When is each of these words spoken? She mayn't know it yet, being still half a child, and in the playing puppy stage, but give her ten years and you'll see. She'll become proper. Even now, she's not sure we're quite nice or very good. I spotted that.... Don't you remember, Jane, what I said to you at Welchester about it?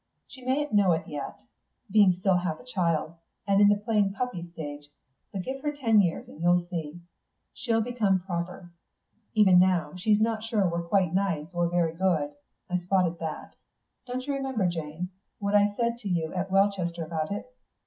She 0.27 0.43
mayn't 0.43 0.73
know 0.73 0.93
it 0.93 1.07
yet, 1.07 1.41
being 1.91 2.11
still 2.13 2.37
half 2.37 2.59
a 2.59 2.63
child, 2.63 3.13
and 3.45 3.61
in 3.61 3.67
the 3.67 3.75
playing 3.77 4.13
puppy 4.13 4.41
stage, 4.51 4.89
but 5.31 5.43
give 5.43 5.61
her 5.61 5.71
ten 5.71 6.01
years 6.01 6.27
and 6.27 6.41
you'll 6.41 6.65
see. 6.71 7.01
She'll 7.53 7.81
become 7.81 8.19
proper. 8.21 8.71
Even 9.35 9.59
now, 9.59 9.93
she's 9.97 10.19
not 10.19 10.43
sure 10.43 10.67
we're 10.67 10.87
quite 10.87 11.13
nice 11.13 11.53
or 11.53 11.69
very 11.69 11.93
good. 11.93 12.31
I 12.67 12.77
spotted 12.79 13.19
that.... 13.19 13.53
Don't 14.07 14.25
you 14.25 14.33
remember, 14.33 14.67
Jane, 14.67 15.09
what 15.37 15.53
I 15.53 15.71
said 15.75 15.99
to 15.99 16.09
you 16.09 16.33
at 16.33 16.49
Welchester 16.49 17.03
about 17.05 17.29
it? 17.31 17.45